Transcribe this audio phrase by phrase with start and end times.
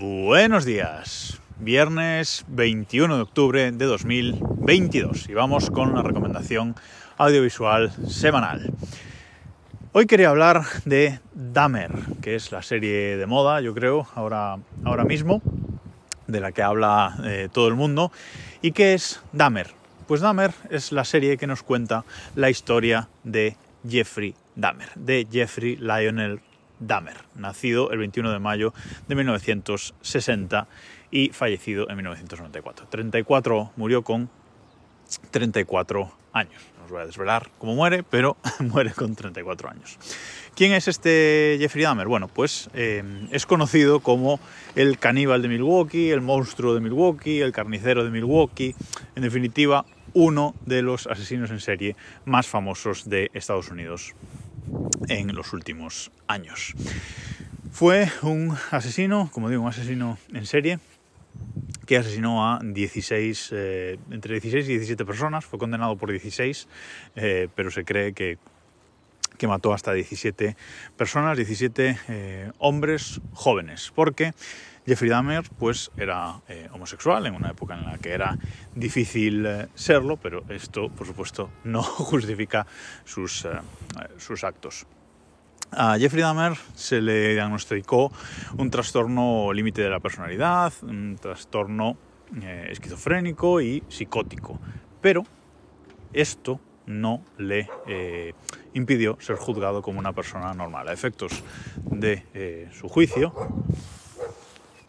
[0.00, 6.74] Buenos días, viernes 21 de octubre de 2022 y vamos con la recomendación
[7.18, 8.72] audiovisual semanal.
[9.92, 11.90] Hoy quería hablar de Dahmer,
[12.22, 15.42] que es la serie de moda, yo creo, ahora, ahora mismo,
[16.26, 18.10] de la que habla eh, todo el mundo.
[18.62, 19.68] ¿Y qué es Dahmer?
[20.08, 23.54] Pues Dahmer es la serie que nos cuenta la historia de
[23.86, 26.40] Jeffrey Dahmer, de Jeffrey Lionel
[26.80, 28.74] Dahmer, nacido el 21 de mayo
[29.06, 30.66] de 1960
[31.10, 32.86] y fallecido en 1994.
[32.88, 34.30] 34 murió con
[35.30, 36.62] 34 años.
[36.78, 39.98] No os voy a desvelar cómo muere, pero muere con 34 años.
[40.54, 42.08] ¿Quién es este Jeffrey Dahmer?
[42.08, 44.40] Bueno, pues eh, es conocido como
[44.74, 48.74] el caníbal de Milwaukee, el monstruo de Milwaukee, el carnicero de Milwaukee,
[49.14, 54.14] en definitiva, uno de los asesinos en serie más famosos de Estados Unidos
[55.08, 56.74] en los últimos años.
[57.70, 60.78] Fue un asesino, como digo, un asesino en serie
[61.86, 66.68] que asesinó a 16, eh, entre 16 y 17 personas, fue condenado por 16,
[67.16, 68.38] eh, pero se cree que,
[69.38, 70.56] que, mató hasta 17
[70.96, 74.32] personas, 17 eh, hombres jóvenes, porque
[74.86, 76.40] Jeffrey Dahmer pues, era
[76.72, 78.36] homosexual en una época en la que era
[78.74, 82.66] difícil serlo, pero esto, por supuesto, no justifica
[83.04, 83.46] sus,
[84.18, 84.86] sus actos.
[85.72, 88.10] A Jeffrey Dahmer se le diagnosticó
[88.58, 91.96] un trastorno límite de la personalidad, un trastorno
[92.42, 94.58] eh, esquizofrénico y psicótico,
[95.00, 95.24] pero
[96.12, 98.34] esto no le eh,
[98.74, 100.88] impidió ser juzgado como una persona normal.
[100.88, 101.44] A efectos
[101.84, 103.32] de eh, su juicio,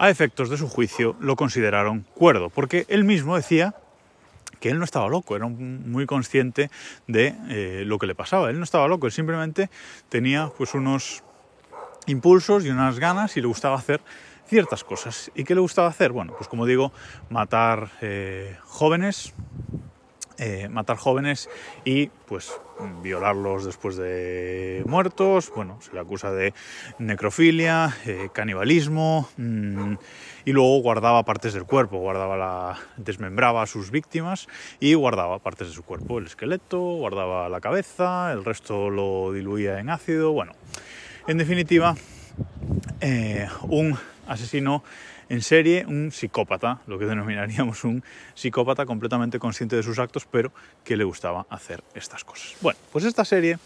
[0.00, 3.74] a efectos de su juicio lo consideraron cuerdo, porque él mismo decía
[4.58, 6.70] que él no estaba loco, era muy consciente
[7.06, 8.48] de eh, lo que le pasaba.
[8.48, 9.68] Él no estaba loco, él simplemente
[10.08, 11.22] tenía pues unos
[12.06, 14.00] impulsos y unas ganas y le gustaba hacer
[14.46, 15.30] ciertas cosas.
[15.34, 16.12] ¿Y qué le gustaba hacer?
[16.12, 16.92] Bueno, pues como digo,
[17.28, 19.34] matar eh, jóvenes,
[20.38, 21.50] eh, matar jóvenes
[21.84, 22.50] y pues
[23.02, 25.50] violarlos después de muertos.
[25.54, 26.54] Bueno, se le acusa de
[26.98, 27.96] necrofilia,
[28.32, 29.28] canibalismo.
[29.36, 29.94] Mm,
[30.44, 34.48] y luego guardaba partes del cuerpo, guardaba la, desmembraba a sus víctimas
[34.78, 39.78] y guardaba partes de su cuerpo, el esqueleto, guardaba la cabeza, el resto lo diluía
[39.78, 40.52] en ácido, bueno,
[41.26, 41.94] en definitiva,
[43.00, 44.82] eh, un asesino
[45.30, 48.02] en serie, un psicópata, lo que denominaríamos un
[48.34, 50.52] psicópata completamente consciente de sus actos, pero
[50.84, 52.56] que le gustaba hacer estas cosas.
[52.60, 53.58] Bueno, pues esta serie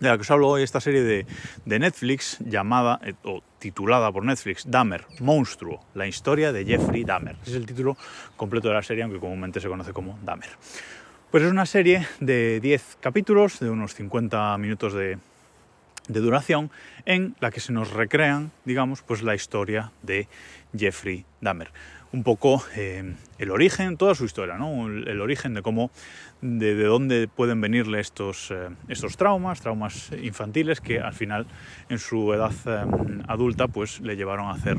[0.00, 1.26] de la que os hablo hoy, esta serie de,
[1.66, 7.36] Netflix llamada eh, o titulada por Netflix Dahmer, Monstruo, la historia de Jeffrey Dahmer.
[7.46, 7.96] Es el título
[8.36, 10.50] completo de la serie, aunque comúnmente se conoce como Dahmer.
[11.30, 15.18] Pues es una serie de 10 capítulos, de unos 50 minutos de,
[16.08, 16.70] de duración,
[17.06, 20.28] en la que se nos recrean, digamos, pues la historia de
[20.76, 21.70] Jeffrey Dahmer
[22.14, 24.86] un poco eh, el origen, toda su historia, ¿no?
[24.86, 25.90] el, origen de cómo,
[26.40, 31.48] de, dónde pueden venirle estos, eh, estos traumas, traumas infantiles que al final
[31.88, 32.84] en su edad eh,
[33.26, 34.78] adulta pues le llevaron a hacer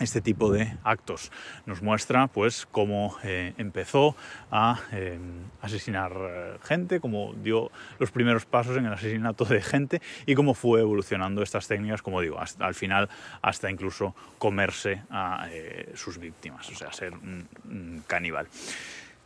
[0.00, 1.30] este tipo de actos.
[1.64, 4.16] Nos muestra pues cómo eh, empezó
[4.50, 5.18] a eh,
[5.62, 10.54] asesinar eh, gente, cómo dio los primeros pasos en el asesinato de gente y cómo
[10.54, 13.08] fue evolucionando estas técnicas, como digo, hasta, al final
[13.42, 15.48] hasta incluso comerse a
[15.94, 18.48] sus víctimas, o sea, ser un, caníbal.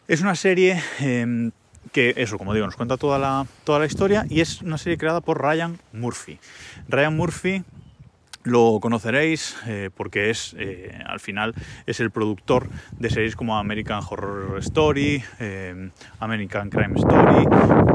[0.06, 1.50] Es una serie em,
[1.92, 4.98] que eso, como digo, nos cuenta toda la, toda la historia y es una serie
[4.98, 6.38] creada por Ryan Murphy.
[6.88, 7.64] Ryan Murphy
[8.42, 11.54] lo conoceréis eh, porque es, eh, al final,
[11.86, 15.90] es el productor de series como American Horror Story, eh,
[16.20, 17.46] American Crime Story,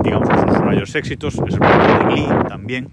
[0.03, 2.91] digamos que sus mayores éxitos, es el productor de Glee también,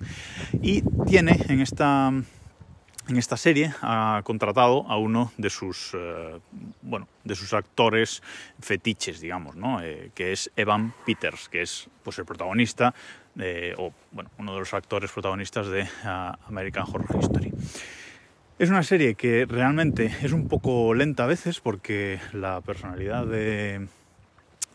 [0.63, 5.95] y tiene en esta, en esta serie ha contratado a uno de sus,
[6.81, 8.23] bueno, de sus actores
[8.61, 9.81] fetiches, digamos, ¿no?
[10.15, 12.95] que es Evan Peters, que es pues, el protagonista
[13.37, 17.53] o bueno, uno de los actores protagonistas de ah, American Horror History.
[18.59, 23.89] Es una serie que realmente es un poco lenta a veces porque la personalidad de,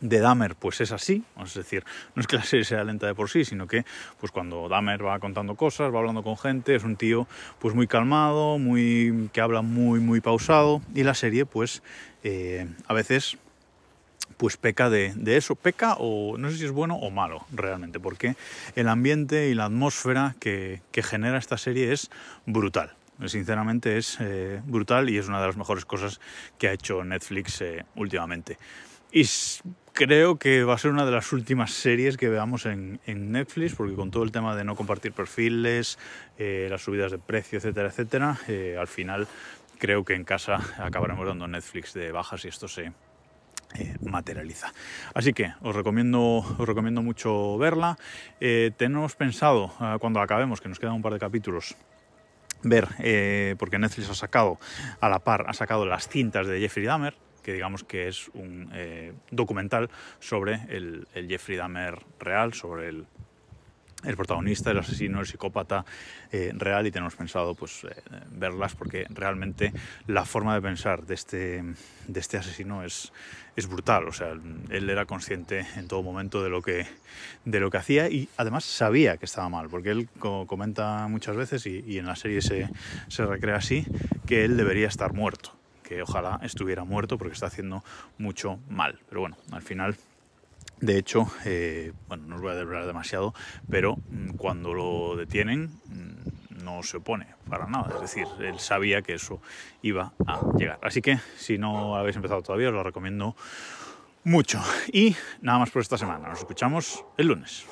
[0.00, 1.84] de Dahmer pues es así, es decir,
[2.14, 3.84] no es que la serie sea lenta de por sí, sino que
[4.20, 7.26] pues cuando Dahmer va contando cosas, va hablando con gente, es un tío
[7.58, 11.82] pues muy calmado, muy que habla muy muy pausado y la serie pues
[12.24, 13.38] eh, a veces
[14.38, 18.36] pues peca de, eso, peca o no sé si es bueno o malo realmente, porque
[18.76, 22.10] el ambiente y la atmósfera que, genera esta serie es
[22.46, 22.94] brutal.
[23.26, 26.20] Sinceramente es eh, brutal y es una de las mejores cosas
[26.56, 28.58] que ha hecho Netflix eh, últimamente.
[29.10, 29.26] Y
[29.92, 33.96] creo que va a ser una de las últimas series que veamos en, Netflix, porque
[33.96, 35.98] con todo el tema de no compartir perfiles,
[36.38, 38.38] eh, las subidas de precio, etcétera, etcétera,
[38.78, 39.26] al final
[39.78, 42.92] creo que en casa acabaremos dando Netflix de bajas y esto se
[43.74, 44.72] eh, materializa.
[45.14, 47.98] Así que os recomiendo, os recomiendo mucho verla.
[48.40, 51.76] Eh, tenemos pensado, ah, cuando acabemos, que nos quedan un par de capítulos,
[52.62, 54.58] ver, eh, porque Netflix ha sacado,
[55.00, 58.70] a la par, ha sacado las cintas de Jeffrey Dahmer, que digamos que es un
[59.30, 59.88] documental
[60.20, 63.06] sobre el Jeffrey Dahmer real, sobre el
[64.04, 65.84] el protagonista, el asesino, el psicópata
[66.30, 69.72] eh, real y tenemos pensado pues, eh, verlas porque realmente
[70.06, 71.64] la forma de pensar de este,
[72.06, 73.12] de este asesino es,
[73.56, 74.06] es brutal.
[74.06, 74.32] O sea,
[74.70, 76.86] él era consciente en todo momento de lo, que,
[77.44, 81.66] de lo que hacía y además sabía que estaba mal, porque él comenta muchas veces
[81.66, 82.68] y, y en la serie se,
[83.08, 83.84] se recrea así,
[84.26, 87.82] que él debería estar muerto, que ojalá estuviera muerto porque está haciendo
[88.16, 89.00] mucho mal.
[89.08, 89.96] Pero bueno, al final
[90.80, 93.34] de hecho, eh, bueno, no os voy a develar demasiado,
[93.70, 97.90] pero mm, cuando lo detienen mm, no se opone para nada.
[97.94, 99.40] Es decir, él sabía que eso
[99.82, 100.78] iba a llegar.
[100.82, 103.36] Así que si no habéis empezado todavía, os lo recomiendo
[104.24, 104.60] mucho.
[104.92, 106.28] Y nada más por esta semana.
[106.28, 107.66] Nos escuchamos el lunes.